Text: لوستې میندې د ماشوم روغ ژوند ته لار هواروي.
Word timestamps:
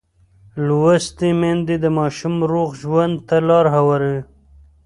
لوستې 0.65 1.29
میندې 1.41 1.75
د 1.83 1.85
ماشوم 1.97 2.35
روغ 2.51 2.69
ژوند 2.81 3.15
ته 3.27 3.35
لار 3.47 3.65
هواروي. 3.75 4.21